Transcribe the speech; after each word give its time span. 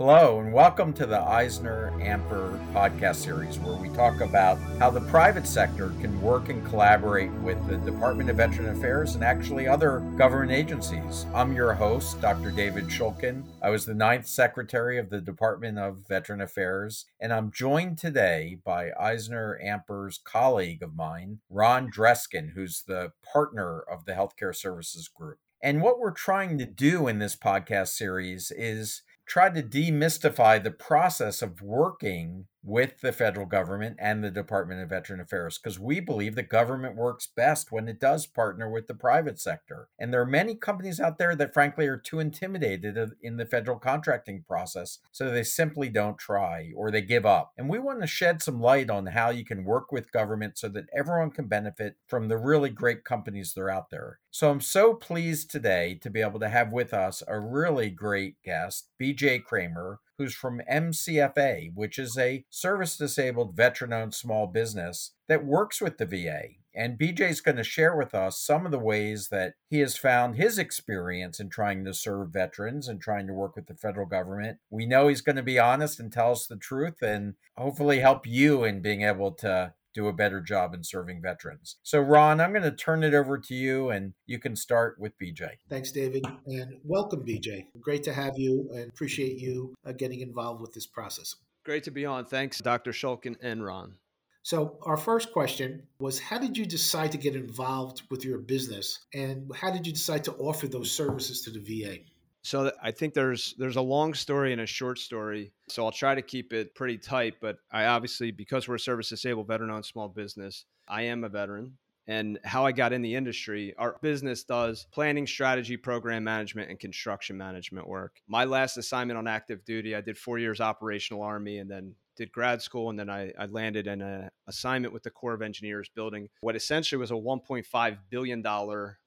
Hello, 0.00 0.40
and 0.40 0.50
welcome 0.50 0.94
to 0.94 1.04
the 1.04 1.18
EisnerAmper 1.18 2.72
podcast 2.72 3.16
series, 3.16 3.58
where 3.58 3.76
we 3.76 3.90
talk 3.90 4.22
about 4.22 4.56
how 4.78 4.88
the 4.88 5.02
private 5.02 5.46
sector 5.46 5.92
can 6.00 6.22
work 6.22 6.48
and 6.48 6.64
collaborate 6.64 7.30
with 7.42 7.58
the 7.68 7.76
Department 7.76 8.30
of 8.30 8.38
Veteran 8.38 8.70
Affairs 8.70 9.14
and 9.14 9.22
actually 9.22 9.68
other 9.68 10.00
government 10.16 10.52
agencies. 10.52 11.26
I'm 11.34 11.54
your 11.54 11.74
host, 11.74 12.18
Dr. 12.22 12.50
David 12.50 12.86
Shulkin. 12.86 13.44
I 13.60 13.68
was 13.68 13.84
the 13.84 13.92
ninth 13.92 14.26
secretary 14.26 14.96
of 14.98 15.10
the 15.10 15.20
Department 15.20 15.78
of 15.78 16.08
Veteran 16.08 16.40
Affairs, 16.40 17.04
and 17.20 17.30
I'm 17.30 17.52
joined 17.52 17.98
today 17.98 18.56
by 18.64 18.92
EisnerAmper's 18.98 20.16
colleague 20.16 20.82
of 20.82 20.96
mine, 20.96 21.40
Ron 21.50 21.90
Dreskin, 21.90 22.52
who's 22.54 22.84
the 22.86 23.12
partner 23.22 23.80
of 23.80 24.06
the 24.06 24.12
Healthcare 24.12 24.56
Services 24.56 25.08
Group. 25.08 25.40
And 25.62 25.82
what 25.82 26.00
we're 26.00 26.10
trying 26.10 26.56
to 26.56 26.64
do 26.64 27.06
in 27.06 27.18
this 27.18 27.36
podcast 27.36 27.88
series 27.88 28.50
is 28.50 29.02
tried 29.30 29.54
to 29.54 29.62
demystify 29.62 30.60
the 30.62 30.72
process 30.72 31.40
of 31.40 31.62
working 31.62 32.46
with 32.62 33.00
the 33.00 33.12
federal 33.12 33.46
government 33.46 33.96
and 33.98 34.22
the 34.22 34.30
Department 34.30 34.82
of 34.82 34.90
Veteran 34.90 35.20
Affairs 35.20 35.58
because 35.58 35.78
we 35.78 36.00
believe 36.00 36.34
that 36.34 36.48
government 36.48 36.96
works 36.96 37.28
best 37.34 37.72
when 37.72 37.88
it 37.88 37.98
does 37.98 38.26
partner 38.26 38.70
with 38.70 38.86
the 38.86 38.94
private 38.94 39.40
sector. 39.40 39.88
And 39.98 40.12
there 40.12 40.20
are 40.20 40.26
many 40.26 40.54
companies 40.54 41.00
out 41.00 41.18
there 41.18 41.34
that, 41.36 41.54
frankly, 41.54 41.86
are 41.86 41.96
too 41.96 42.20
intimidated 42.20 42.98
in 43.22 43.36
the 43.36 43.46
federal 43.46 43.78
contracting 43.78 44.44
process, 44.46 44.98
so 45.10 45.30
they 45.30 45.42
simply 45.42 45.88
don't 45.88 46.18
try 46.18 46.72
or 46.76 46.90
they 46.90 47.02
give 47.02 47.24
up. 47.24 47.52
And 47.56 47.68
we 47.68 47.78
want 47.78 48.00
to 48.00 48.06
shed 48.06 48.42
some 48.42 48.60
light 48.60 48.90
on 48.90 49.06
how 49.06 49.30
you 49.30 49.44
can 49.44 49.64
work 49.64 49.90
with 49.90 50.12
government 50.12 50.58
so 50.58 50.68
that 50.68 50.86
everyone 50.96 51.30
can 51.30 51.46
benefit 51.46 51.96
from 52.06 52.28
the 52.28 52.38
really 52.38 52.70
great 52.70 53.04
companies 53.04 53.54
that 53.54 53.60
are 53.60 53.70
out 53.70 53.90
there. 53.90 54.18
So 54.30 54.50
I'm 54.50 54.60
so 54.60 54.94
pleased 54.94 55.50
today 55.50 55.98
to 56.02 56.10
be 56.10 56.20
able 56.20 56.40
to 56.40 56.48
have 56.48 56.72
with 56.72 56.94
us 56.94 57.22
a 57.26 57.40
really 57.40 57.90
great 57.90 58.36
guest, 58.44 58.88
BJ 59.00 59.42
Kramer 59.42 60.00
who's 60.20 60.34
from 60.34 60.60
MCFA, 60.70 61.72
which 61.74 61.98
is 61.98 62.18
a 62.18 62.44
service 62.50 62.98
disabled 62.98 63.56
veteran 63.56 63.94
owned 63.94 64.12
small 64.12 64.46
business 64.46 65.12
that 65.28 65.46
works 65.46 65.80
with 65.80 65.96
the 65.96 66.04
VA. 66.04 66.42
And 66.74 66.98
BJ 66.98 67.30
is 67.30 67.40
going 67.40 67.56
to 67.56 67.64
share 67.64 67.96
with 67.96 68.14
us 68.14 68.38
some 68.38 68.66
of 68.66 68.70
the 68.70 68.78
ways 68.78 69.28
that 69.30 69.54
he 69.70 69.78
has 69.78 69.96
found 69.96 70.36
his 70.36 70.58
experience 70.58 71.40
in 71.40 71.48
trying 71.48 71.84
to 71.86 71.94
serve 71.94 72.34
veterans 72.34 72.86
and 72.86 73.00
trying 73.00 73.26
to 73.28 73.32
work 73.32 73.56
with 73.56 73.66
the 73.66 73.74
federal 73.74 74.06
government. 74.06 74.58
We 74.68 74.84
know 74.84 75.08
he's 75.08 75.22
going 75.22 75.36
to 75.36 75.42
be 75.42 75.58
honest 75.58 75.98
and 75.98 76.12
tell 76.12 76.32
us 76.32 76.46
the 76.46 76.56
truth 76.56 77.00
and 77.00 77.34
hopefully 77.56 78.00
help 78.00 78.26
you 78.26 78.62
in 78.62 78.82
being 78.82 79.02
able 79.02 79.32
to 79.32 79.72
do 79.94 80.08
a 80.08 80.12
better 80.12 80.40
job 80.40 80.74
in 80.74 80.84
serving 80.84 81.20
veterans. 81.22 81.76
So, 81.82 82.00
Ron, 82.00 82.40
I'm 82.40 82.52
going 82.52 82.62
to 82.62 82.70
turn 82.70 83.02
it 83.02 83.14
over 83.14 83.38
to 83.38 83.54
you 83.54 83.90
and 83.90 84.14
you 84.26 84.38
can 84.38 84.56
start 84.56 84.96
with 84.98 85.12
BJ. 85.18 85.48
Thanks, 85.68 85.92
David, 85.92 86.24
and 86.46 86.78
welcome, 86.84 87.24
BJ. 87.24 87.66
Great 87.80 88.02
to 88.04 88.12
have 88.12 88.38
you 88.38 88.70
and 88.74 88.88
appreciate 88.88 89.38
you 89.38 89.74
uh, 89.84 89.92
getting 89.92 90.20
involved 90.20 90.60
with 90.60 90.72
this 90.72 90.86
process. 90.86 91.34
Great 91.64 91.84
to 91.84 91.90
be 91.90 92.06
on. 92.06 92.24
Thanks, 92.24 92.58
Dr. 92.58 92.92
Shulkin 92.92 93.36
and 93.42 93.64
Ron. 93.64 93.94
So, 94.42 94.78
our 94.82 94.96
first 94.96 95.32
question 95.32 95.82
was 95.98 96.18
How 96.18 96.38
did 96.38 96.56
you 96.56 96.64
decide 96.64 97.12
to 97.12 97.18
get 97.18 97.36
involved 97.36 98.02
with 98.10 98.24
your 98.24 98.38
business? 98.38 99.00
And 99.12 99.54
how 99.54 99.70
did 99.70 99.86
you 99.86 99.92
decide 99.92 100.24
to 100.24 100.32
offer 100.34 100.66
those 100.66 100.90
services 100.90 101.42
to 101.42 101.50
the 101.50 101.60
VA? 101.60 101.98
So 102.42 102.72
I 102.82 102.90
think 102.90 103.14
there's 103.14 103.54
there's 103.58 103.76
a 103.76 103.82
long 103.82 104.14
story 104.14 104.52
and 104.52 104.60
a 104.60 104.66
short 104.66 104.98
story. 104.98 105.52
So 105.68 105.84
I'll 105.84 105.92
try 105.92 106.14
to 106.14 106.22
keep 106.22 106.52
it 106.52 106.74
pretty 106.74 106.98
tight. 106.98 107.34
But 107.40 107.58
I 107.70 107.86
obviously, 107.86 108.30
because 108.30 108.66
we're 108.66 108.76
a 108.76 108.80
service 108.80 109.10
disabled 109.10 109.46
veteran 109.46 109.70
owned 109.70 109.84
small 109.84 110.08
business, 110.08 110.64
I 110.88 111.02
am 111.02 111.24
a 111.24 111.28
veteran. 111.28 111.76
And 112.06 112.40
how 112.44 112.66
I 112.66 112.72
got 112.72 112.92
in 112.92 113.02
the 113.02 113.14
industry, 113.14 113.72
our 113.78 113.96
business 114.02 114.42
does 114.42 114.86
planning, 114.90 115.28
strategy, 115.28 115.76
program 115.76 116.24
management, 116.24 116.68
and 116.68 116.78
construction 116.78 117.36
management 117.36 117.86
work. 117.86 118.20
My 118.26 118.44
last 118.44 118.76
assignment 118.78 119.16
on 119.16 119.28
active 119.28 119.64
duty, 119.64 119.94
I 119.94 120.00
did 120.00 120.18
four 120.18 120.38
years 120.38 120.60
operational 120.60 121.22
army 121.22 121.58
and 121.58 121.70
then 121.70 121.94
did 122.16 122.32
grad 122.32 122.62
school. 122.62 122.90
And 122.90 122.98
then 122.98 123.08
I, 123.08 123.32
I 123.38 123.46
landed 123.46 123.86
in 123.86 124.02
an 124.02 124.28
assignment 124.48 124.92
with 124.92 125.04
the 125.04 125.10
Corps 125.10 125.34
of 125.34 125.42
Engineers 125.42 125.88
building 125.94 126.28
what 126.40 126.56
essentially 126.56 126.98
was 126.98 127.12
a 127.12 127.14
$1.5 127.14 127.98
billion 128.10 128.44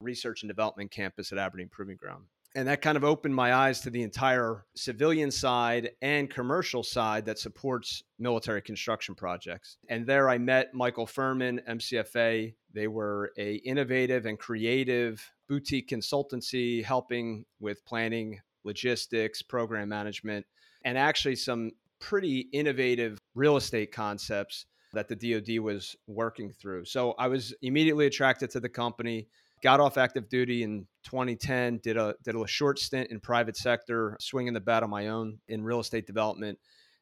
research 0.00 0.42
and 0.42 0.48
development 0.48 0.90
campus 0.90 1.30
at 1.30 1.38
Aberdeen 1.38 1.68
Proving 1.70 1.96
Ground. 1.96 2.24
And 2.56 2.68
that 2.68 2.82
kind 2.82 2.96
of 2.96 3.02
opened 3.02 3.34
my 3.34 3.52
eyes 3.52 3.80
to 3.80 3.90
the 3.90 4.02
entire 4.02 4.64
civilian 4.76 5.32
side 5.32 5.90
and 6.02 6.30
commercial 6.30 6.84
side 6.84 7.26
that 7.26 7.38
supports 7.38 8.04
military 8.20 8.62
construction 8.62 9.16
projects. 9.16 9.76
And 9.88 10.06
there 10.06 10.28
I 10.28 10.38
met 10.38 10.72
Michael 10.72 11.06
Furman, 11.06 11.60
MCFA. 11.68 12.54
They 12.72 12.86
were 12.86 13.32
a 13.38 13.54
innovative 13.56 14.26
and 14.26 14.38
creative 14.38 15.28
boutique 15.48 15.88
consultancy 15.88 16.84
helping 16.84 17.44
with 17.58 17.84
planning, 17.84 18.40
logistics, 18.62 19.42
program 19.42 19.88
management, 19.88 20.46
and 20.84 20.96
actually 20.96 21.36
some 21.36 21.72
pretty 21.98 22.48
innovative 22.52 23.18
real 23.34 23.56
estate 23.56 23.90
concepts 23.90 24.66
that 24.92 25.08
the 25.08 25.16
DoD 25.16 25.58
was 25.58 25.96
working 26.06 26.52
through. 26.52 26.84
So 26.84 27.14
I 27.18 27.26
was 27.26 27.52
immediately 27.62 28.06
attracted 28.06 28.50
to 28.50 28.60
the 28.60 28.68
company 28.68 29.26
got 29.64 29.80
off 29.80 29.96
active 29.96 30.28
duty 30.28 30.62
in 30.62 30.86
2010 31.04 31.80
did 31.82 31.96
a 31.96 32.14
did 32.22 32.36
a 32.36 32.46
short 32.46 32.78
stint 32.78 33.10
in 33.10 33.18
private 33.18 33.56
sector 33.56 34.14
swinging 34.20 34.52
the 34.52 34.60
bat 34.60 34.82
on 34.82 34.90
my 34.90 35.08
own 35.08 35.38
in 35.48 35.64
real 35.64 35.80
estate 35.80 36.06
development 36.06 36.58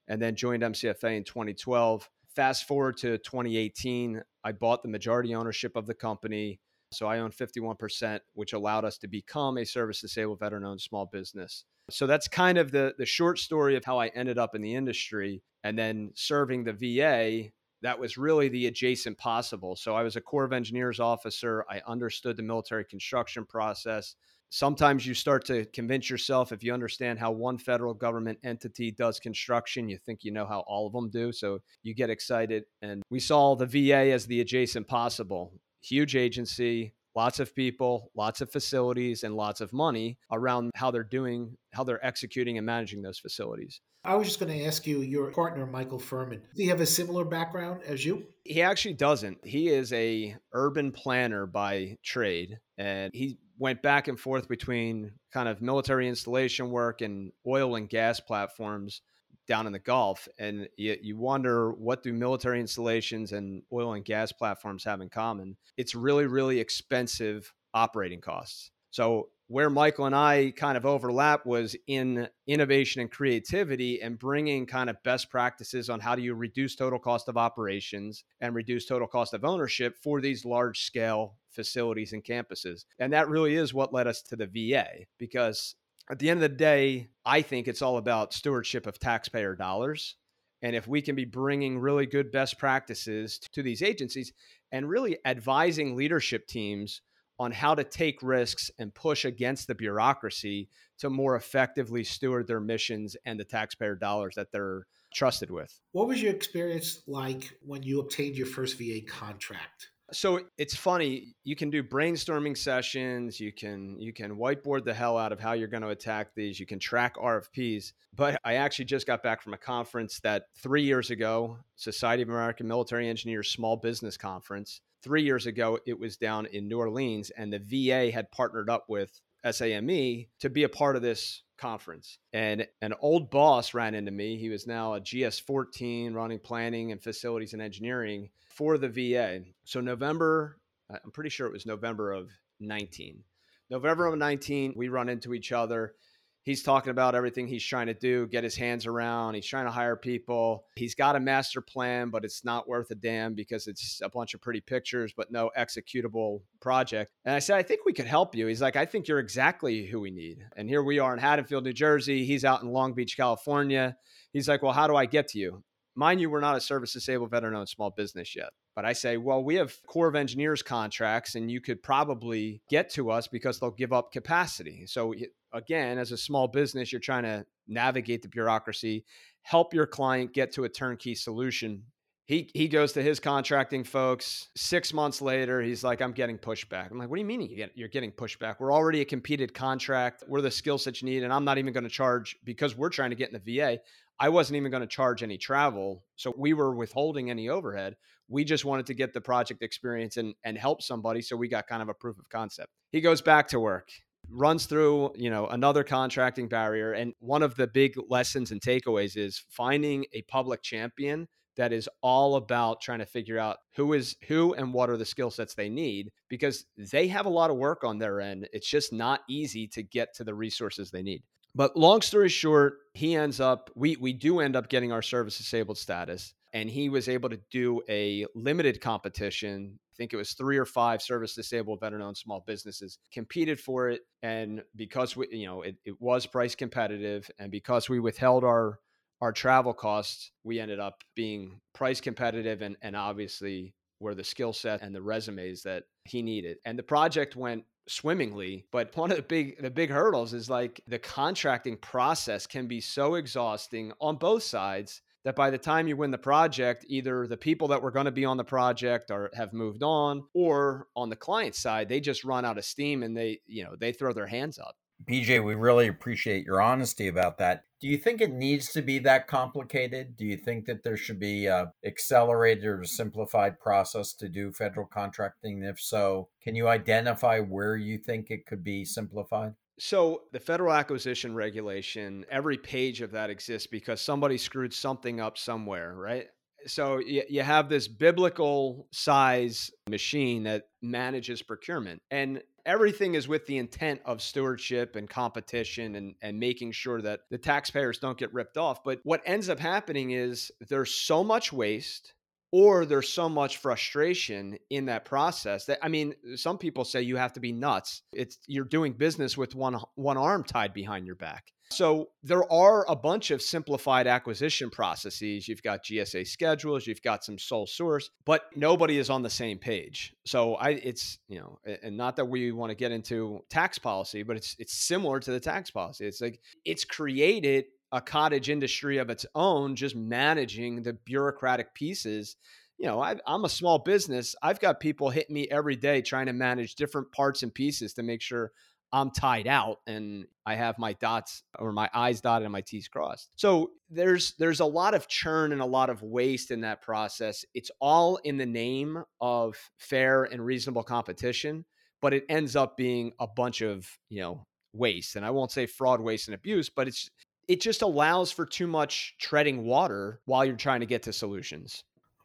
and 0.07 0.23
then 0.23 0.37
joined 0.37 0.63
mcfa 0.63 1.17
in 1.17 1.25
2012 1.25 2.09
fast 2.37 2.69
forward 2.69 2.97
to 2.97 3.19
2018 3.19 4.23
i 4.45 4.53
bought 4.53 4.83
the 4.83 4.89
majority 4.89 5.35
ownership 5.35 5.77
of 5.77 5.87
the 5.87 5.95
company. 5.95 6.61
So 6.93 7.07
i 7.07 7.19
own 7.19 7.33
51% 7.33 8.21
which 8.35 8.53
allowed 8.53 8.85
us 8.85 8.97
to 8.99 9.09
become 9.09 9.59
a 9.59 9.65
service 9.65 10.01
disabled 10.01 10.39
veteran 10.39 10.65
owned 10.65 10.81
small 10.81 11.07
business. 11.07 11.65
So 11.91 12.07
that's 12.07 12.29
kind 12.29 12.59
of 12.59 12.71
the 12.71 12.95
the 12.97 13.07
short 13.07 13.39
story 13.39 13.77
of 13.77 13.85
how 13.85 13.99
i 13.99 14.07
ended 14.09 14.39
up 14.39 14.55
in 14.55 14.63
the 14.63 14.75
industry 14.75 15.43
and 15.65 15.77
then 15.77 16.13
serving 16.15 16.65
the 16.65 16.73
va 16.73 17.51
that 17.83 17.99
was 17.99 18.17
really 18.17 18.49
the 18.49 18.67
adjacent 18.67 19.19
possible. 19.19 19.77
So 19.77 19.95
I 19.95 20.03
was 20.03 20.17
a 20.17 20.21
Corps 20.21 20.45
of 20.45 20.53
Engineers 20.53 21.01
officer. 21.01 21.65
I 21.69 21.83
understood 21.87 22.37
the 22.37 22.43
military 22.43 22.85
construction 22.85 23.45
process. 23.45 24.15
Sometimes 24.51 25.07
you 25.07 25.15
start 25.15 25.45
to 25.47 25.65
convince 25.67 26.11
yourself 26.11 26.53
if 26.53 26.63
you 26.63 26.75
understand 26.75 27.19
how 27.19 27.33
one 27.33 27.59
federal 27.59 27.95
government 27.95 28.39
entity 28.45 28.91
does 28.91 29.19
construction, 29.19 29.89
you 29.89 29.99
think 30.05 30.25
you 30.25 30.31
know 30.31 30.47
how 30.47 30.61
all 30.67 30.87
of 30.87 30.93
them 30.93 31.11
do. 31.11 31.33
So 31.33 31.61
you 31.83 31.95
get 31.95 32.11
excited. 32.11 32.65
And 32.83 33.03
we 33.11 33.19
saw 33.19 33.57
the 33.57 33.67
VA 33.67 34.13
as 34.13 34.27
the 34.27 34.41
adjacent 34.41 34.87
possible. 34.87 35.55
Huge 35.81 36.17
agency, 36.17 36.95
lots 37.15 37.41
of 37.41 37.55
people, 37.55 38.11
lots 38.15 38.41
of 38.41 38.51
facilities, 38.51 39.23
and 39.23 39.37
lots 39.37 39.61
of 39.61 39.73
money 39.73 40.19
around 40.31 40.71
how 40.75 40.91
they're 40.91 41.05
doing, 41.05 41.57
how 41.73 41.85
they're 41.85 42.05
executing 42.05 42.59
and 42.59 42.67
managing 42.67 43.03
those 43.03 43.19
facilities. 43.19 43.81
I 44.05 44.17
was 44.17 44.27
just 44.27 44.41
going 44.41 44.51
to 44.51 44.65
ask 44.65 44.87
you, 44.87 45.01
your 45.01 45.31
partner, 45.31 45.65
Michael 45.65 45.99
Furman, 45.99 46.41
does 46.41 46.59
he 46.59 46.67
have 46.67 46.81
a 46.81 46.87
similar 46.87 47.25
background 47.25 47.83
as 47.87 48.05
you? 48.05 48.27
He 48.45 48.61
actually 48.61 48.95
doesn't. 48.95 49.39
He 49.45 49.69
is 49.69 49.93
a 49.93 50.37
urban 50.53 50.91
planner 50.91 51.47
by 51.47 51.99
trade, 52.03 52.59
and 52.79 53.13
he 53.15 53.39
went 53.59 53.81
back 53.81 54.09
and 54.09 54.19
forth 54.19 54.49
between 54.49 55.13
kind 55.33 55.49
of 55.49 55.63
military 55.63 56.09
installation 56.09 56.71
work 56.71 57.01
and 57.01 57.31
oil 57.47 57.77
and 57.77 57.89
gas 57.89 58.19
platforms 58.19 59.03
down 59.47 59.67
in 59.67 59.73
the 59.73 59.79
Gulf. 59.79 60.29
And 60.39 60.69
you, 60.77 60.97
you 61.01 61.17
wonder 61.17 61.73
what 61.73 62.03
do 62.03 62.13
military 62.13 62.61
installations 62.61 63.33
and 63.33 63.63
oil 63.73 63.95
and 63.95 64.05
gas 64.05 64.33
platforms 64.33 64.85
have 64.85 65.01
in 65.01 65.09
common? 65.09 65.57
It's 65.77 65.95
really, 65.95 66.27
really 66.27 66.61
expensive 66.61 67.53
operating 67.75 68.21
costs. 68.21 68.71
So 68.91 69.29
where 69.49 69.69
Michael 69.69 70.07
and 70.07 70.15
I 70.15 70.53
kind 70.57 70.79
of 70.79 70.87
overlap 70.87 71.45
was 71.45 71.77
in 71.87 72.29
innovation 72.47 73.03
and 73.03 73.11
creativity 73.11 74.01
and 74.01 74.19
bringing 74.19 74.65
kind 74.65 74.89
of 74.89 75.03
best 75.03 75.29
practices 75.29 75.91
on 75.91 76.01
how 76.01 76.15
do 76.15 76.23
you 76.23 76.35
reduce 76.35 76.75
total 76.75 76.99
cost 76.99 77.29
of 77.29 77.37
operations 77.37 78.25
and 78.41 78.55
reduce 78.55 78.87
total 78.87 79.07
cost 79.07 79.35
of 79.35 79.45
ownership 79.45 79.99
for 80.03 80.23
these 80.23 80.47
large 80.47 80.85
scale 80.85 81.35
facilities 81.51 82.15
and 82.15 82.25
campuses. 82.25 82.87
And 82.99 83.13
that 83.13 83.29
really 83.29 83.55
is 83.55 83.75
what 83.75 83.93
led 83.93 84.07
us 84.07 84.23
to 84.23 84.37
the 84.37 84.47
VA 84.47 85.05
because 85.19 85.75
at 86.11 86.19
the 86.19 86.31
end 86.31 86.43
of 86.43 86.51
the 86.51 86.57
day, 86.57 87.09
I 87.25 87.43
think 87.43 87.69
it's 87.69 87.83
all 87.83 87.97
about 87.97 88.33
stewardship 88.33 88.87
of 88.87 88.99
taxpayer 88.99 89.55
dollars. 89.55 90.17
And 90.63 90.77
if 90.77 90.87
we 90.87 91.03
can 91.03 91.17
be 91.17 91.25
bringing 91.25 91.79
really 91.79 92.07
good 92.07 92.31
best 92.31 92.59
practices 92.59 93.39
to 93.53 93.63
these 93.63 93.83
agencies 93.83 94.33
and 94.71 94.89
really 94.89 95.19
advising 95.25 95.97
leadership 95.97 96.47
teams 96.47 97.03
on 97.39 97.51
how 97.51 97.75
to 97.75 97.83
take 97.83 98.23
risks 98.23 98.71
and 98.79 98.95
push 98.95 99.25
against 99.25 99.67
the 99.67 99.75
bureaucracy 99.75 100.69
to 100.99 101.11
more 101.11 101.35
effectively 101.35 102.05
steward 102.05 102.47
their 102.47 102.61
missions 102.61 103.17
and 103.25 103.41
the 103.41 103.45
taxpayer 103.45 103.97
dollars 103.97 104.35
that 104.37 104.53
they're 104.53 104.87
trusted 105.13 105.51
with. 105.51 105.81
What 105.93 106.07
was 106.09 106.23
your 106.23 106.33
experience 106.33 107.03
like 107.07 107.51
when 107.61 107.83
you 107.83 108.01
obtained 108.01 108.37
your 108.37 108.47
first 108.47 108.79
VA 108.79 109.01
contract? 109.07 109.91
So 110.13 110.41
it's 110.59 110.77
funny, 110.77 111.35
you 111.43 111.57
can 111.57 111.71
do 111.71 111.83
brainstorming 111.83 112.57
sessions, 112.57 113.41
you 113.41 113.51
can 113.51 113.99
you 113.99 114.13
can 114.13 114.37
whiteboard 114.37 114.85
the 114.85 114.93
hell 114.93 115.17
out 115.17 115.33
of 115.33 115.41
how 115.41 115.53
you're 115.53 115.69
going 115.69 115.83
to 115.83 115.89
attack 115.89 116.35
these, 116.35 116.61
you 116.61 116.67
can 116.67 116.79
track 116.79 117.17
RFPs, 117.17 117.93
but 118.15 118.39
I 118.45 118.55
actually 118.55 118.85
just 118.85 119.07
got 119.07 119.23
back 119.23 119.41
from 119.41 119.55
a 119.55 119.59
conference 119.59 120.21
that 120.21 120.45
3 120.59 120.83
years 120.83 121.11
ago, 121.11 121.59
Society 121.77 122.23
of 122.23 122.29
American 122.29 122.69
Military 122.69 123.09
Engineers 123.09 123.51
Small 123.51 123.77
Business 123.77 124.19
Conference, 124.19 124.83
three 125.03 125.23
years 125.23 125.47
ago, 125.47 125.79
it 125.87 125.99
was 125.99 126.17
down 126.17 126.47
in 126.47 126.69
New 126.69 126.79
Orleans, 126.79 127.31
and 127.31 127.53
the 127.53 127.59
VA 127.59 128.11
had 128.13 128.31
partnered 128.31 128.71
up 128.71 128.85
with 128.89 129.21
SAME 129.51 130.27
to 130.41 130.51
be 130.51 130.63
a 130.63 130.69
part 130.69 130.97
of 130.97 131.03
this 131.03 131.43
conference. 131.59 132.19
And 132.33 132.67
an 132.81 132.95
old 133.01 133.31
boss 133.31 133.75
ran 133.75 133.95
into 133.95 134.11
me. 134.11 134.37
He 134.37 134.49
was 134.49 134.67
now 134.67 134.95
a 134.95 135.01
GS 135.01 135.39
14 135.41 136.13
running 136.13 136.39
planning 136.39 136.93
and 136.93 137.03
facilities 137.03 137.53
and 137.53 137.63
engineering 137.63 138.31
for 138.49 138.79
the 138.79 138.89
VA. 138.89 139.43
So, 139.65 139.81
November, 139.81 140.59
I'm 140.91 141.13
pretty 141.13 141.31
sure 141.31 141.47
it 141.47 141.53
was 141.53 141.67
November 141.67 142.13
of 142.13 142.31
19. 142.61 143.23
November 143.71 144.07
of 144.07 144.19
19, 144.19 144.75
we 144.77 144.89
run 144.89 145.09
into 145.09 145.35
each 145.35 145.53
other 145.53 145.95
he's 146.43 146.63
talking 146.63 146.91
about 146.91 147.15
everything 147.15 147.47
he's 147.47 147.65
trying 147.65 147.87
to 147.87 147.95
do, 147.95 148.27
get 148.27 148.45
his 148.45 148.57
hands 148.57 148.87
around. 148.87 149.35
He's 149.35 149.47
trying 149.47 149.65
to 149.65 149.71
hire 149.71 149.97
people. 149.97 150.65
He's 150.77 150.95
got 150.95 151.17
a 151.17 151.21
master 151.21 151.61
plan, 151.61 152.11
but 152.11 152.25
it's 152.25 152.45
not 152.45 152.69
worth 152.69 152.91
a 152.91 152.95
damn 152.95 153.35
because 153.35 153.67
it's 153.67 154.01
a 154.03 154.09
bunch 154.09 154.35
of 154.35 154.41
pretty 154.41 154.61
pictures, 154.61 155.13
but 155.17 155.31
no 155.31 155.51
executable 155.57 156.41
project. 156.61 157.13
And 157.25 157.35
I 157.35 157.39
said, 157.39 157.57
I 157.57 157.63
think 157.63 157.81
we 157.85 157.93
could 157.93 158.07
help 158.07 158.35
you. 158.35 158.47
He's 158.47 158.63
like, 158.63 158.77
I 158.77 158.87
think 158.87 159.09
you're 159.09 159.19
exactly 159.19 159.87
who 159.87 160.01
we 160.01 160.11
need. 160.11 160.39
And 160.57 160.69
here 160.69 160.83
we 160.83 160.99
are 160.99 161.13
in 161.13 161.19
Haddonfield, 161.19 161.65
New 161.65 161.73
Jersey. 161.73 162.25
He's 162.25 162.45
out 162.45 162.63
in 162.63 162.69
Long 162.69 162.95
Beach, 162.95 163.17
California. 163.17 163.97
He's 164.33 164.49
like, 164.49 164.63
Well, 164.63 164.73
how 164.73 164.87
do 164.87 164.97
I 164.97 165.07
get 165.07 165.29
to 165.29 165.39
you? 165.39 165.63
Mind 165.95 166.21
you, 166.23 166.31
we're 166.31 166.41
not 166.41 166.57
a 166.57 166.61
service 166.61 166.95
disabled 166.95 167.31
veteran 167.31 167.55
owned 167.55 167.69
small 167.69 167.91
business 167.91 168.35
yet. 168.35 168.51
But 168.75 168.87
I 168.87 168.95
say, 168.95 169.19
well, 169.19 169.45
we 169.45 169.57
have 169.57 169.75
Corps 169.87 170.09
of 170.09 170.15
Engineers 170.15 170.63
contracts, 170.63 171.35
and 171.35 171.51
you 171.51 171.61
could 171.61 171.83
probably 171.83 172.63
get 172.71 172.89
to 172.91 173.11
us 173.11 173.29
because 173.29 173.61
they'll 173.61 173.71
give 173.71 173.93
up 173.93 174.11
capacity. 174.13 174.87
So 174.87 175.13
again, 175.53 175.99
as 175.99 176.13
a 176.13 176.17
small 176.17 176.49
business, 176.49 176.93
you're 176.93 177.01
trying 177.01 177.25
to 177.25 177.45
navigate 177.69 178.23
the 178.23 178.29
bureaucracy, 178.29 179.05
help 179.43 179.75
your 179.75 179.87
client 179.87 180.33
get 180.33 180.53
to 180.53 180.65
a 180.65 180.69
turnkey 180.69 181.15
solution. 181.15 181.85
He, 182.27 182.51
he 182.55 182.69
goes 182.69 182.93
to 182.93 183.03
his 183.03 183.21
contracting 183.21 183.85
folks. 183.85 184.49
Six 184.57 184.93
months 184.95 185.21
later, 185.21 185.61
he's 185.61 185.83
like, 185.83 186.01
I'm 186.01 186.13
getting 186.13 186.39
pushback. 186.39 186.91
I'm 186.91 186.99
like, 186.99 187.11
what 187.11 187.17
do 187.17 187.21
you 187.21 187.27
mean 187.27 187.69
you're 187.75 187.89
getting 187.89 188.13
pushback? 188.13 188.57
We're 188.61 188.73
already 188.73 189.01
a 189.01 189.05
competed 189.05 189.53
contract. 189.53 190.23
We're 190.29 190.41
the 190.41 190.51
skill 190.51 190.79
set 190.79 191.03
you 191.03 191.07
need. 191.07 191.25
And 191.25 191.33
I'm 191.33 191.45
not 191.45 191.59
even 191.59 191.73
going 191.73 191.85
to 191.85 191.91
charge 191.91 192.37
because 192.45 192.77
we're 192.77 192.91
trying 192.91 193.11
to 193.11 193.17
get 193.17 193.33
in 193.33 193.41
the 193.45 193.59
VA. 193.59 193.81
I 194.21 194.29
wasn't 194.29 194.57
even 194.57 194.71
going 194.71 194.83
to 194.83 194.87
charge 194.87 195.23
any 195.23 195.37
travel. 195.37 196.05
So 196.17 196.33
we 196.37 196.55
were 196.55 196.75
withholding 196.75 197.29
any 197.29 197.49
overhead. 197.49 197.97
We 198.29 198.45
just 198.45 198.65
wanted 198.65 198.87
to 198.87 198.95
get 198.95 199.13
the 199.13 199.21
project 199.21 199.63
experience 199.63 200.17
and, 200.17 200.35
and 200.45 200.57
help 200.57 200.81
somebody. 200.81 201.23
So 201.23 201.37
we 201.37 201.49
got 201.49 201.67
kind 201.67 201.83
of 201.83 201.89
a 201.89 201.95
proof 201.95 202.19
of 202.19 202.29
concept. 202.29 202.71
He 202.93 203.01
goes 203.01 203.21
back 203.21 203.49
to 203.49 203.59
work 203.59 203.91
runs 204.33 204.67
through 204.67 205.13
you 205.17 205.31
know 205.31 205.47
another 205.49 205.85
contracting 205.85 206.49
barrier 206.49 206.93
and 206.93 207.13
one 207.21 207.43
of 207.43 207.55
the 207.55 207.67
big 207.67 207.95
lessons 208.09 208.51
and 208.51 208.61
takeaways 208.61 209.17
is 209.17 209.45
finding 209.51 210.05
a 210.15 210.23
public 210.23 210.63
champion 210.63 211.29
that 211.57 211.73
is 211.73 211.89
all 212.03 212.37
about 212.37 212.81
trying 212.81 212.99
to 212.99 213.07
figure 213.07 213.39
out 213.39 213.59
who 213.77 213.93
is 213.93 214.17
who 214.27 214.55
and 214.55 214.73
what 214.73 214.89
are 214.89 214.97
the 214.97 215.05
skill 215.05 215.31
sets 215.31 215.55
they 215.55 215.69
need 215.69 216.11
because 216.29 216.65
they 216.77 217.09
have 217.09 217.27
a 217.27 217.31
lot 217.31 217.51
of 217.51 217.57
work 217.57 217.85
on 217.85 217.99
their 217.99 218.21
end. 218.21 218.49
It's 218.53 218.69
just 218.69 218.93
not 218.93 219.21
easy 219.29 219.67
to 219.69 219.83
get 219.83 220.15
to 220.17 220.25
the 220.25 220.35
resources 220.35 220.91
they 220.91 221.03
need. 221.03 221.23
But 221.55 221.77
long 221.77 222.01
story 222.01 222.31
short 222.31 222.79
he 222.95 223.15
ends 223.15 223.41
up 223.41 223.71
we 223.75 223.97
we 223.97 224.13
do 224.13 224.41
end 224.41 224.57
up 224.57 224.69
getting 224.69 224.93
our 224.93 225.03
service 225.03 225.37
disabled 225.37 225.79
status 225.79 226.35
and 226.53 226.69
he 226.69 226.89
was 226.89 227.09
able 227.09 227.29
to 227.31 227.41
do 227.51 227.83
a 227.89 228.27
limited 228.35 228.81
competition. 228.81 229.79
I 229.93 229.95
think 229.97 230.13
it 230.13 230.17
was 230.17 230.33
three 230.33 230.59
or 230.59 230.67
five 230.67 231.03
service 231.03 231.35
disabled 231.35 231.81
veteran 231.81 232.03
owned 232.03 232.17
small 232.17 232.45
businesses 232.47 232.99
competed 233.13 233.59
for 233.59 233.89
it. 233.89 234.03
And 234.23 234.63
because 234.77 235.17
we, 235.17 235.29
you 235.31 235.47
know, 235.47 235.63
it, 235.63 235.77
it 235.85 236.01
was 236.01 236.27
price 236.27 236.55
competitive 236.55 237.31
and 237.39 237.51
because 237.51 237.89
we 237.89 238.01
withheld 238.01 238.45
our 238.45 238.79
our 239.21 239.33
travel 239.33 239.73
costs, 239.73 240.33
we 240.43 240.59
ended 240.59 240.81
up 240.81 241.03
being 241.15 241.61
price 241.75 242.01
competitive 242.01 242.61
and, 242.61 242.77
and 242.83 242.97
obviously 242.97 243.73
were 244.01 244.17
the 244.17 244.25
skill 244.25 244.53
set 244.53 244.83
and 244.83 244.93
the 244.93 245.01
resumes 245.01 245.63
that 245.63 245.85
he 246.05 246.23
needed. 246.23 246.57
And 246.65 246.77
the 246.77 246.83
project 246.83 247.37
went 247.37 247.65
swimmingly 247.89 248.65
but 248.71 248.97
one 248.97 249.11
of 249.11 249.17
the 249.17 249.23
big 249.25 249.61
the 249.61 249.69
big 249.71 249.91
hurdles 249.91 250.33
is 250.33 250.49
like 250.49 250.81
the 250.87 251.01
contracting 251.01 251.77
process 251.77 252.47
can 252.47 252.69
be 252.69 252.81
so 252.81 253.17
exhausting 253.17 253.93
on 254.01 254.15
both 254.15 254.45
sides 254.45 255.03
that 255.25 255.37
by 255.37 255.51
the 255.51 255.59
time 255.59 255.87
you 255.87 255.97
win 255.97 256.11
the 256.11 256.19
project, 256.19 256.85
either 256.89 257.27
the 257.27 257.37
people 257.37 257.69
that 257.69 257.83
were 257.83 257.91
going 257.91 258.07
to 258.07 258.13
be 258.13 258.25
on 258.25 258.37
the 258.37 258.45
project 258.45 259.11
are 259.11 259.31
have 259.35 259.53
moved 259.53 259.83
on, 259.83 260.25
or 260.35 260.89
on 260.97 261.09
the 261.11 261.17
client 261.17 261.55
side, 261.55 261.89
they 261.89 262.01
just 262.01 262.25
run 262.25 262.45
out 262.45 262.59
of 262.59 262.65
steam 262.65 263.03
and 263.03 263.17
they, 263.17 263.41
you 263.47 263.65
know, 263.65 263.77
they 263.79 263.93
throw 263.93 264.13
their 264.13 264.27
hands 264.27 264.59
up. 264.59 264.77
BJ, 265.05 265.45
we 265.45 265.55
really 265.55 265.89
appreciate 265.89 266.45
your 266.45 266.61
honesty 266.61 267.09
about 267.09 267.39
that. 267.39 267.65
Do 267.81 267.89
you 267.89 267.99
think 267.99 268.21
it 268.21 268.31
needs 268.31 268.71
to 268.73 268.83
be 268.83 269.01
that 269.01 269.27
complicated? 269.27 270.17
Do 270.17 270.25
you 270.25 270.37
think 270.37 270.67
that 270.67 270.85
there 270.85 270.97
should 270.97 271.19
be 271.19 271.47
a 271.47 271.73
accelerated 271.85 272.65
or 272.65 272.85
simplified 272.85 273.59
process 273.59 274.13
to 274.15 274.29
do 274.29 274.53
federal 274.53 274.87
contracting? 274.87 275.65
If 275.65 275.81
so, 275.81 276.29
can 276.41 276.55
you 276.55 276.69
identify 276.69 277.41
where 277.41 277.77
you 277.77 277.99
think 277.99 278.31
it 278.31 278.47
could 278.47 278.63
be 278.63 278.85
simplified? 278.85 279.55
So, 279.79 280.23
the 280.33 280.41
federal 280.41 280.73
acquisition 280.73 281.35
regulation, 281.35 282.25
every 282.31 282.59
page 282.59 283.01
of 283.01 283.13
that 283.13 283.31
exists 283.31 283.67
because 283.67 284.01
somebody 284.01 284.39
screwed 284.39 284.75
something 284.75 285.21
up 285.21 285.39
somewhere, 285.39 285.95
right? 285.97 286.27
So, 286.67 286.99
you, 286.99 287.23
you 287.29 287.43
have 287.43 287.69
this 287.69 287.89
biblical 287.89 288.87
size 288.93 289.71
machine 289.89 290.45
that 290.45 290.65
manages 290.83 291.43
procurement. 291.43 292.03
And 292.11 292.43
everything 292.67 293.15
is 293.15 293.29
with 293.29 293.47
the 293.47 293.59
intent 293.59 294.01
of 294.05 294.23
stewardship 294.23 294.95
and 294.95 295.09
competition 295.09 295.97
and, 295.97 296.15
and 296.23 296.39
making 296.39 296.73
sure 296.73 297.01
that 297.03 297.21
the 297.31 297.39
taxpayers 297.39 297.99
don't 297.99 298.19
get 298.19 298.33
ripped 298.33 298.57
off. 298.57 298.85
But 298.85 299.01
what 299.05 299.23
ends 299.25 299.49
up 299.49 299.59
happening 299.59 300.11
is 300.11 300.53
there's 300.69 300.95
so 300.95 301.25
much 301.25 301.53
waste 301.53 302.15
or 302.53 302.85
there's 302.85 303.09
so 303.09 303.29
much 303.29 303.57
frustration 303.57 304.59
in 304.71 304.87
that 304.87 305.05
process 305.05 305.65
that 305.65 305.79
i 305.83 305.89
mean 305.89 306.15
some 306.37 306.59
people 306.59 306.85
say 306.85 307.03
you 307.03 307.17
have 307.17 307.33
to 307.33 307.41
be 307.41 307.53
nuts. 307.53 308.03
It's 308.13 308.39
you're 308.47 308.65
doing 308.65 308.93
business 308.93 309.37
with 309.37 309.55
one 309.55 309.81
one 309.95 310.17
arm 310.17 310.45
tied 310.45 310.73
behind 310.73 311.07
your 311.07 311.17
back. 311.17 311.53
So 311.71 312.11
there 312.23 312.51
are 312.53 312.85
a 312.87 312.95
bunch 312.95 313.31
of 313.31 313.41
simplified 313.41 314.07
acquisition 314.07 314.69
processes. 314.69 315.49
You've 315.49 315.63
got 315.63 315.85
gsa 315.85 316.27
schedules 316.27 316.87
you've 316.87 317.03
got 317.03 317.25
some 317.25 317.39
sole 317.39 317.67
source 317.67 318.11
but 318.25 318.45
nobody 318.55 318.99
is 318.99 319.11
on 319.11 319.23
the 319.23 319.31
same 319.31 319.59
page. 319.59 320.15
So 320.27 320.55
i 320.57 320.71
it's 320.71 321.19
you 321.29 321.41
know 321.41 321.59
and 321.83 321.97
not 321.97 322.17
that 322.17 322.27
we 322.27 322.53
want 322.53 322.71
to 322.71 322.77
get 322.77 322.93
into 322.93 323.41
tax 323.51 323.79
policy 323.79 324.23
but 324.23 324.37
it's 324.37 324.57
it's 324.59 324.75
similar 324.75 325.21
to 325.21 325.31
the 325.31 325.41
tax 325.41 325.71
policy. 325.71 326.07
It's 326.07 326.21
like 326.21 326.41
it's 326.65 326.85
created 326.85 327.65
a 327.93 328.01
cottage 328.01 328.49
industry 328.49 328.99
of 328.99 329.11
its 329.11 329.27
own, 329.35 329.77
just 329.77 329.95
managing 329.95 330.83
the 330.83 330.95
bureaucratic 330.95 331.75
pieces. 331.75 332.37
You 332.79 332.87
know, 332.87 333.01
I, 333.01 333.17
am 333.27 333.45
a 333.45 333.51
small 333.51 333.79
business. 333.79 334.35
I've 334.43 334.59
got 334.59 334.81
people 334.81 335.11
hitting 335.11 335.35
me 335.35 335.47
every 335.51 335.77
day 335.77 336.01
trying 336.01 336.27
to 336.27 336.33
manage 336.33 336.75
different 336.75 337.13
parts 337.13 337.43
and 337.43 337.55
pieces 337.55 337.93
to 337.95 338.03
make 338.03 338.23
sure 338.23 338.51
I'm 338.95 339.11
tied 339.11 339.47
out 339.47 339.81
and 339.87 340.27
I 340.45 340.55
have 340.55 340.79
my 340.79 340.95
dots 340.95 341.43
or 341.59 341.73
my 341.73 341.89
I's 341.95 342.21
dotted 342.21 342.45
and 342.45 342.53
my 342.53 342.61
T's 342.63 342.89
crossed. 342.89 343.31
So 343.37 343.71
there's 343.89 344.35
there's 344.39 344.61
a 344.61 344.67
lot 344.67 344.95
of 344.95 345.09
churn 345.09 345.53
and 345.53 345.63
a 345.63 345.67
lot 345.67 345.89
of 345.89 346.03
waste 346.03 346.51
in 346.51 346.63
that 346.63 346.83
process. 346.83 347.45
It's 347.55 347.71
all 347.81 348.17
in 348.17 348.37
the 348.37 348.47
name 348.47 349.03
of 349.21 349.57
fair 349.79 350.25
and 350.25 350.45
reasonable 350.45 350.83
competition, 350.83 351.65
but 352.03 352.13
it 352.13 352.25
ends 352.29 352.55
up 352.55 352.77
being 352.77 353.13
a 353.19 353.27
bunch 353.27 353.63
of, 353.63 353.87
you 354.11 354.21
know, 354.21 354.47
waste. 354.75 355.17
And 355.17 355.25
I 355.25 355.31
won't 355.31 355.53
say 355.53 355.67
fraud, 355.67 356.01
waste, 356.01 356.29
and 356.29 356.35
abuse, 356.35 356.69
but 356.69 356.89
it's 356.89 357.09
it 357.49 357.61
just 357.61 357.83
allows 357.83 358.31
for 358.31 358.47
too 358.47 358.67
much 358.67 359.15
treading 359.19 359.65
water 359.65 360.21
while 360.25 360.45
you're 360.45 360.57
trying 360.57 360.81
to 360.81 360.87
get 360.87 361.03
to 361.05 361.13
solutions. 361.13 361.85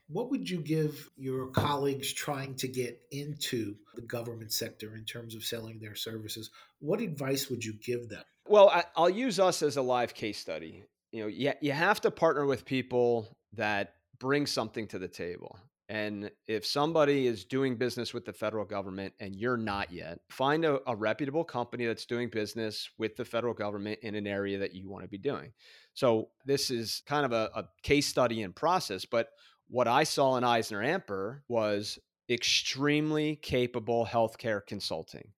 What 0.09 0.31
would 0.31 0.49
you 0.49 0.59
give 0.59 1.09
your 1.17 1.47
colleagues 1.47 2.13
trying 2.13 2.55
to 2.55 2.67
get 2.67 3.01
into 3.11 3.75
the 3.95 4.01
government 4.01 4.53
sector 4.53 4.95
in 4.95 5.03
terms 5.03 5.35
of 5.35 5.43
selling 5.43 5.79
their 5.79 5.95
services? 5.95 6.49
What 6.79 7.01
advice 7.01 7.49
would 7.49 7.63
you 7.63 7.73
give 7.83 8.07
them? 8.07 8.23
Well, 8.47 8.69
I, 8.69 8.85
will 8.97 9.09
use 9.09 9.39
us 9.39 9.61
as 9.61 9.75
a 9.75 9.81
live 9.81 10.13
case 10.13 10.37
study. 10.37 10.83
You 11.11 11.23
know, 11.23 11.27
you, 11.27 11.51
you 11.61 11.73
have 11.73 11.99
to 12.01 12.11
partner 12.11 12.45
with 12.45 12.63
people 12.63 13.35
that 13.53 13.95
bring 14.19 14.45
something 14.45 14.87
to 14.87 14.99
the 14.99 15.09
table. 15.09 15.59
And 15.89 16.29
if 16.47 16.65
somebody 16.65 17.27
is 17.27 17.45
doing 17.45 17.77
business 17.77 18.13
with 18.13 18.25
the 18.25 18.33
federal 18.33 18.65
government 18.65 19.13
and 19.21 19.35
you're 19.35 19.55
not 19.57 19.91
yet, 19.91 20.19
find 20.29 20.65
a, 20.65 20.79
a, 20.85 20.93
reputable 20.93 21.45
company 21.45 21.85
that's 21.85 22.05
doing 22.05 22.29
business 22.29 22.89
with 22.97 23.15
the 23.15 23.23
federal 23.23 23.53
government 23.53 23.99
in 24.01 24.13
an 24.13 24.27
area 24.27 24.57
that 24.57 24.75
you 24.75 24.89
want 24.89 25.03
to 25.03 25.09
be 25.09 25.17
doing. 25.17 25.53
So, 25.93 26.29
this 26.45 26.69
is 26.69 27.03
kind 27.05 27.25
of 27.25 27.31
a, 27.31 27.49
a 27.55 27.63
case 27.83 28.05
study 28.05 28.41
in 28.41 28.51
process. 28.51 29.05
But 29.05 29.29
what 29.69 29.87
I 29.87 30.03
saw 30.03 30.35
in 30.35 30.43
EisnerAmper 30.43 31.39
was 31.47 31.97
extremely 32.29 33.37
capable 33.37 34.05
healthcare 34.05 34.65
consulting. 34.65 35.31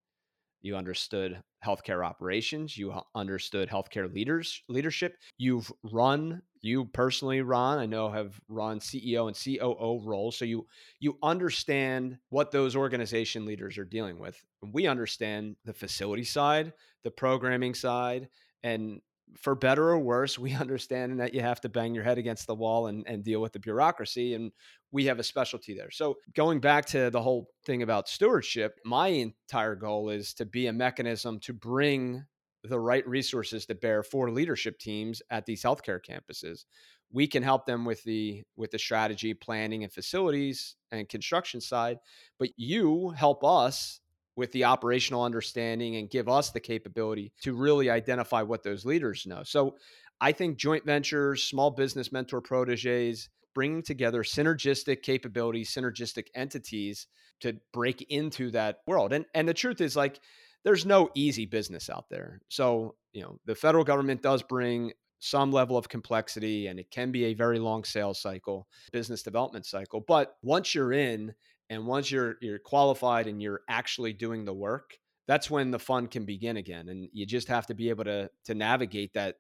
You 0.62 0.76
understood 0.76 1.42
healthcare 1.66 2.06
operations. 2.06 2.78
You 2.78 3.00
understood 3.16 3.70
healthcare 3.70 4.14
leaders 4.14 4.62
leadership. 4.68 5.18
You've 5.38 5.72
run, 5.84 6.42
you 6.62 6.86
personally, 6.86 7.42
Ron, 7.42 7.80
I 7.80 7.86
know 7.86 8.10
have 8.10 8.40
run 8.48 8.80
CEO 8.80 9.28
and 9.28 9.36
COO 9.36 10.02
roles. 10.04 10.38
So 10.38 10.46
you 10.46 10.68
you 11.00 11.18
understand 11.24 12.18
what 12.30 12.52
those 12.52 12.76
organization 12.76 13.46
leaders 13.46 13.78
are 13.78 13.86
dealing 13.86 14.20
with. 14.20 14.42
We 14.74 14.88
understand 14.88 15.56
the 15.66 15.74
facility 15.74 16.26
side, 16.26 16.74
the 17.04 17.12
programming 17.12 17.74
side, 17.74 18.30
and 18.64 19.02
for 19.38 19.56
better 19.56 19.90
or 19.90 20.00
worse, 20.00 20.40
we 20.40 20.54
understand 20.56 21.20
that 21.20 21.34
you 21.34 21.42
have 21.42 21.62
to 21.62 21.70
bang 21.70 21.94
your 21.94 22.04
head 22.04 22.18
against 22.18 22.48
the 22.48 22.56
wall 22.56 22.88
and, 22.88 23.06
and 23.08 23.24
deal 23.24 23.42
with 23.42 23.54
the 23.54 23.60
bureaucracy. 23.60 24.34
And 24.34 24.52
we 24.92 25.06
have 25.06 25.20
a 25.20 25.24
specialty 25.24 25.76
there. 25.76 25.92
So, 25.92 26.18
going 26.36 26.60
back 26.60 26.86
to 26.88 27.10
the 27.10 27.22
whole 27.22 27.50
thing 27.66 27.84
about 27.84 28.10
stewardship, 28.10 28.80
my 28.84 29.08
entire 29.08 29.76
goal 29.76 30.10
is 30.10 30.34
to 30.36 30.46
be 30.46 30.68
a 30.68 30.74
mechanism 30.74 31.40
to 31.42 31.54
bring 31.54 32.26
the 32.64 32.80
right 32.80 33.08
resources 33.08 33.66
to 33.66 33.76
bear 33.76 34.04
for 34.04 34.32
leadership 34.32 34.80
teams 34.80 35.22
at 35.30 35.46
these 35.46 35.64
healthcare 35.64 36.00
campuses. 36.04 36.66
We 37.12 37.28
can 37.28 37.42
help 37.42 37.66
them 37.66 37.86
with 37.86 38.04
the 38.04 38.44
with 38.56 38.72
the 38.72 38.80
strategy, 38.80 39.34
planning, 39.34 39.84
and 39.84 39.92
facilities 39.92 40.76
and 40.92 41.10
construction 41.10 41.62
side, 41.62 41.98
but 42.38 42.50
you 42.58 43.10
help 43.10 43.44
us 43.44 44.02
with 44.36 44.52
the 44.52 44.64
operational 44.64 45.24
understanding 45.24 45.96
and 45.98 46.10
give 46.10 46.30
us 46.30 46.52
the 46.52 46.60
capability 46.60 47.34
to 47.42 47.54
really 47.54 47.90
identify 47.90 48.42
what 48.42 48.64
those 48.64 48.86
leaders 48.86 49.26
know. 49.26 49.44
So 49.44 49.76
I 50.22 50.32
think 50.32 50.58
joint 50.58 50.86
ventures, 50.86 51.44
small 51.44 51.72
business 51.72 52.12
mentor 52.12 52.42
proteges, 52.42 53.30
bringing 53.54 53.82
together 53.82 54.24
synergistic 54.24 55.02
capabilities, 55.02 55.74
synergistic 55.74 56.28
entities 56.36 57.08
to 57.42 57.58
break 57.74 58.02
into 58.10 58.52
that 58.52 58.80
world. 58.86 59.14
And 59.14 59.26
and 59.34 59.48
the 59.48 59.54
truth 59.54 59.82
is 59.82 59.96
like 59.96 60.20
there's 60.64 60.86
no 60.86 61.10
easy 61.16 61.46
business 61.46 61.90
out 61.90 62.06
there. 62.10 62.42
So, 62.50 62.96
you 63.14 63.22
know, 63.22 63.40
the 63.46 63.56
federal 63.56 63.84
government 63.84 64.22
does 64.22 64.44
bring 64.44 64.94
some 65.20 65.52
level 65.52 65.78
of 65.78 65.90
complexity 65.90 66.68
and 66.68 66.80
it 66.80 66.92
can 66.92 67.12
be 67.12 67.26
a 67.26 67.34
very 67.34 67.60
long 67.60 67.84
sales 67.84 68.22
cycle, 68.22 68.68
business 68.92 69.22
development 69.22 69.66
cycle. 69.66 70.04
But 70.06 70.36
once 70.42 70.74
you're 70.74 70.94
in 70.94 71.34
and 71.70 71.86
once 71.86 72.10
you're 72.10 72.36
you're 72.42 72.60
qualified 72.60 73.28
and 73.28 73.42
you're 73.42 73.62
actually 73.70 74.14
doing 74.14 74.46
the 74.46 74.54
work, 74.54 74.98
that's 75.28 75.50
when 75.50 75.72
the 75.72 75.80
fun 75.80 76.08
can 76.08 76.26
begin 76.26 76.58
again. 76.58 76.90
And 76.90 77.10
you 77.12 77.26
just 77.26 77.48
have 77.50 77.68
to 77.68 77.74
be 77.74 77.90
able 77.90 78.06
to 78.06 78.30
to 78.46 78.56
navigate 78.56 79.14
that 79.14 79.36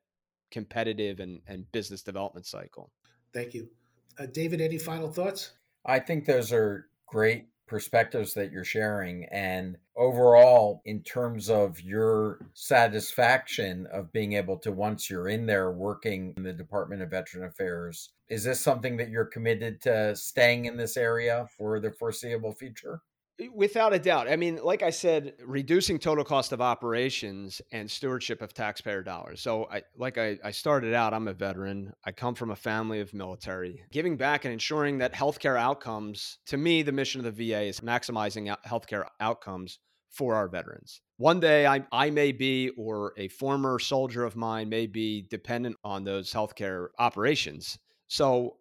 competitive 0.51 1.19
and, 1.19 1.41
and 1.47 1.71
business 1.71 2.01
development 2.01 2.45
cycle. 2.45 2.91
Thank 3.33 3.53
you. 3.53 3.69
Uh, 4.17 4.25
David, 4.25 4.61
any 4.61 4.77
final 4.77 5.11
thoughts? 5.11 5.51
I 5.85 5.99
think 5.99 6.25
those 6.25 6.51
are 6.51 6.87
great 7.07 7.45
perspectives 7.69 8.33
that 8.33 8.51
you're 8.51 8.65
sharing. 8.65 9.25
And 9.25 9.77
overall, 9.95 10.81
in 10.85 11.03
terms 11.03 11.49
of 11.49 11.79
your 11.79 12.39
satisfaction 12.53 13.87
of 13.93 14.11
being 14.11 14.33
able 14.33 14.57
to, 14.59 14.71
once 14.71 15.09
you're 15.09 15.29
in 15.29 15.45
there 15.45 15.71
working 15.71 16.33
in 16.35 16.43
the 16.43 16.51
Department 16.51 17.01
of 17.01 17.11
Veteran 17.11 17.45
Affairs, 17.45 18.09
is 18.27 18.43
this 18.43 18.59
something 18.59 18.97
that 18.97 19.09
you're 19.09 19.25
committed 19.25 19.81
to 19.81 20.15
staying 20.15 20.65
in 20.65 20.75
this 20.75 20.97
area 20.97 21.47
for 21.57 21.79
the 21.79 21.91
foreseeable 21.91 22.53
future? 22.53 23.01
Without 23.53 23.93
a 23.93 23.99
doubt. 23.99 24.27
I 24.27 24.35
mean, 24.35 24.59
like 24.63 24.83
I 24.83 24.89
said, 24.89 25.33
reducing 25.45 25.97
total 25.97 26.23
cost 26.23 26.51
of 26.51 26.61
operations 26.61 27.61
and 27.71 27.89
stewardship 27.89 28.41
of 28.41 28.53
taxpayer 28.53 29.01
dollars. 29.01 29.41
So, 29.41 29.67
I, 29.71 29.83
like 29.97 30.17
I, 30.17 30.37
I 30.43 30.51
started 30.51 30.93
out, 30.93 31.13
I'm 31.13 31.27
a 31.27 31.33
veteran. 31.33 31.93
I 32.05 32.11
come 32.11 32.35
from 32.35 32.51
a 32.51 32.55
family 32.55 32.99
of 32.99 33.13
military. 33.13 33.83
Giving 33.91 34.17
back 34.17 34.45
and 34.45 34.53
ensuring 34.53 34.97
that 34.97 35.13
healthcare 35.13 35.57
outcomes, 35.57 36.39
to 36.47 36.57
me, 36.57 36.81
the 36.81 36.91
mission 36.91 37.25
of 37.25 37.35
the 37.35 37.51
VA 37.51 37.61
is 37.63 37.79
maximizing 37.79 38.53
healthcare 38.65 39.05
outcomes 39.19 39.79
for 40.09 40.35
our 40.35 40.47
veterans. 40.47 41.01
One 41.17 41.39
day 41.39 41.67
I, 41.67 41.85
I 41.91 42.09
may 42.09 42.31
be, 42.31 42.71
or 42.77 43.13
a 43.17 43.27
former 43.27 43.79
soldier 43.79 44.23
of 44.23 44.35
mine 44.35 44.69
may 44.69 44.87
be 44.87 45.27
dependent 45.29 45.75
on 45.83 46.03
those 46.03 46.33
healthcare 46.33 46.87
operations. 46.97 47.77
So 48.07 48.57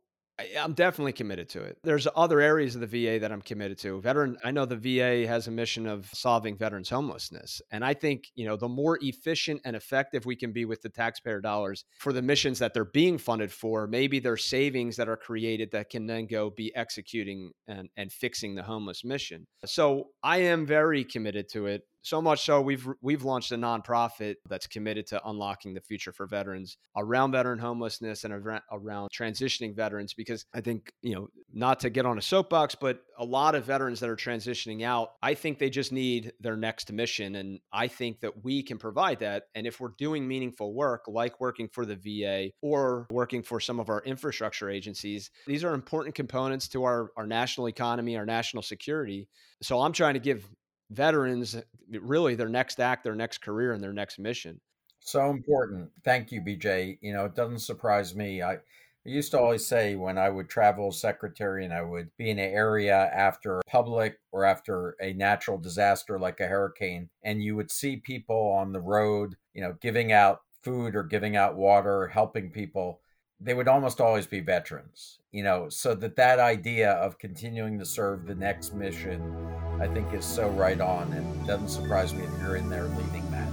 I'm 0.59 0.73
definitely 0.73 1.13
committed 1.13 1.49
to 1.51 1.63
it. 1.63 1.79
There's 1.83 2.07
other 2.15 2.41
areas 2.41 2.77
of 2.77 2.81
the 2.81 2.87
VA 2.87 3.19
that 3.19 3.33
I'm 3.33 3.43
committed 3.43 3.79
to. 3.79 4.01
Veteran, 4.01 4.37
I 4.45 4.53
know 4.53 4.67
the 4.67 4.77
VA 4.77 5.27
has 5.27 5.49
a 5.49 5.51
mission 5.51 5.87
of 5.87 6.09
solving 6.13 6.57
veterans 6.57 6.89
homelessness. 6.89 7.61
And 7.73 7.85
I 7.85 7.95
think, 7.95 8.25
you 8.37 8.47
know, 8.47 8.57
the 8.57 8.69
more 8.69 8.99
efficient 9.03 9.61
and 9.65 9.75
effective 9.75 10.27
we 10.27 10.37
can 10.37 10.53
be 10.53 10.65
with 10.65 10.81
the 10.83 10.91
taxpayer 10.91 11.41
dollars 11.41 11.85
for 11.99 12.13
the 12.13 12.23
missions 12.23 12.61
that 12.61 12.73
they're 12.73 12.85
being 12.85 13.19
funded 13.19 13.51
for, 13.51 13.89
maybe 13.89 14.21
there's 14.21 14.45
savings 14.45 14.97
that 14.97 15.09
are 15.09 15.17
created 15.17 15.73
that 15.73 15.91
can 15.91 16.07
then 16.07 16.27
go 16.27 16.51
be 16.51 16.75
executing 16.77 17.51
and, 17.67 17.89
and 17.97 18.13
fixing 18.13 18.55
the 18.55 18.63
homeless 18.63 19.05
mission. 19.05 19.47
So 19.65 20.11
I 20.23 20.39
am 20.39 20.67
very 20.67 21.05
committed 21.05 21.49
to 21.51 21.67
it. 21.67 21.83
So 22.03 22.23
much 22.23 22.45
so 22.45 22.61
we've 22.61 22.87
we've 23.03 23.25
launched 23.25 23.53
a 23.53 23.57
nonprofit 23.57 24.37
that's 24.49 24.67
committed 24.67 25.07
to 25.09 25.21
unlocking 25.29 25.75
the 25.75 25.81
future 25.81 26.13
for 26.13 26.27
veterans 26.27 26.77
around 26.97 27.33
veteran 27.33 27.59
homelessness 27.59 28.25
and 28.25 28.33
around 28.33 29.09
transitioning 29.13 29.75
veterans 29.75 30.15
because 30.15 30.45
I 30.55 30.61
think, 30.61 30.93
you 31.03 31.15
know, 31.15 31.29
not 31.53 31.81
to 31.81 31.91
get 31.91 32.07
on 32.07 32.19
a 32.19 32.23
soapbox, 32.23 32.75
but 32.75 33.01
a 33.19 33.25
lot 33.25 33.55
of 33.55 33.65
veterans 33.65 34.01
that 34.01 34.09
are 34.09 34.17
transitioning 34.17 34.83
out, 34.83 35.11
I 35.23 35.35
think 35.35 35.59
they 35.59 35.71
just 35.71 35.93
need 35.93 36.33
their 36.41 36.57
next 36.57 36.93
mission 36.93 37.35
and 37.35 37.61
I 37.73 37.89
think 37.89 38.21
that 38.21 38.45
we 38.45 38.63
can 38.63 38.79
provide 38.79 39.21
that 39.21 39.45
and 39.55 39.67
if 39.67 39.81
we're 39.81 39.93
doing 39.99 40.27
meaningful 40.27 40.75
work 40.75 41.05
like 41.09 41.41
working 41.41 41.69
for 41.69 41.85
the 41.85 41.97
VA 41.97 42.51
or 42.63 43.07
working 43.11 43.43
for 43.43 43.61
some 43.61 43.81
of 43.81 43.89
our 43.89 44.03
infrastructure 44.03 44.71
agencies, 44.71 45.31
these 45.47 45.65
are 45.65 45.75
important 45.75 46.15
components 46.15 46.69
to 46.69 46.85
our 46.85 47.11
our 47.17 47.27
national 47.27 47.69
economy, 47.69 48.17
our 48.17 48.27
national 48.27 48.63
security. 48.63 49.29
So 49.63 49.81
I'm 49.81 49.93
trying 49.93 50.15
to 50.15 50.21
give 50.21 50.49
veterans 50.91 51.55
eh, 51.55 51.63
really 52.01 52.35
their 52.35 52.49
next 52.49 52.81
act, 52.81 53.05
their 53.05 53.15
next 53.15 53.39
career, 53.39 53.73
and 53.73 53.83
their 53.83 53.93
next 53.93 54.19
mission. 54.19 54.61
So 55.01 55.31
important. 55.31 55.91
Thank 56.05 56.33
you, 56.33 56.41
BJ. 56.41 56.99
You 57.01 57.13
know, 57.13 57.25
it 57.25 57.35
doesn't 57.35 57.61
surprise 57.61 58.15
me. 58.15 58.43
I, 58.43 58.55
I 58.55 58.59
used 59.05 59.31
to 59.31 59.39
always 59.39 59.67
say 59.67 59.95
when 59.95 60.19
I 60.19 60.29
would 60.29 60.49
travel 60.49 60.89
as 60.89 61.01
secretary 61.01 61.65
and 61.65 61.73
I 61.73 61.83
would 61.83 62.11
be 62.19 62.31
in 62.31 62.39
an 62.39 62.53
area 62.53 63.11
after 63.15 63.63
public 63.67 64.19
or 64.33 64.45
after 64.45 64.97
a 65.01 65.13
natural 65.15 65.57
disaster 65.57 66.19
like 66.19 66.41
a 66.41 66.47
hurricane, 66.47 67.09
and 67.23 67.43
you 67.43 67.57
would 67.57 67.71
see 67.71 67.97
people 67.97 68.53
on 68.53 68.73
the 68.73 68.81
road, 68.81 69.37
you 69.55 69.63
know, 69.63 69.77
giving 69.81 70.13
out 70.13 70.41
food 70.63 70.95
or 70.95 71.05
giving 71.05 71.37
out 71.37 71.57
water, 71.57 72.09
helping 72.09 72.51
people 72.51 73.01
they 73.41 73.55
would 73.55 73.69
almost 73.69 74.01
always 74.01 74.27
be 74.27 74.41
veterans 74.41 75.19
you 75.33 75.43
know 75.43 75.69
so 75.69 75.95
that 75.95 76.17
that 76.17 76.39
idea 76.39 76.93
of 76.93 77.19
continuing 77.19 77.79
to 77.79 77.85
serve 77.85 78.27
the 78.27 78.35
next 78.35 78.75
mission 78.75 79.21
i 79.81 79.87
think 79.87 80.13
is 80.13 80.25
so 80.25 80.49
right 80.51 80.81
on 80.81 81.13
and 81.13 81.47
doesn't 81.47 81.69
surprise 81.69 82.13
me 82.15 82.27
that 82.27 82.41
you're 82.41 82.57
in 82.57 82.69
there 82.69 82.89
leading 82.89 83.29
that. 83.31 83.49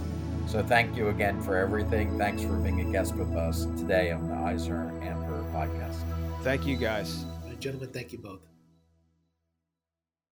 So 0.47 0.63
thank 0.63 0.95
you 0.95 1.09
again 1.09 1.41
for 1.41 1.57
everything. 1.57 2.17
Thanks 2.17 2.43
for 2.43 2.55
being 2.57 2.87
a 2.87 2.91
guest 2.91 3.15
with 3.15 3.35
us 3.35 3.65
today 3.77 4.11
on 4.11 4.27
the 4.27 4.35
eisner 4.35 4.91
amper 5.01 5.51
podcast. 5.51 5.97
Thank 6.43 6.65
you 6.65 6.77
guys. 6.77 7.25
Gentlemen 7.59 7.89
thank 7.89 8.11
you 8.11 8.19
both 8.19 8.41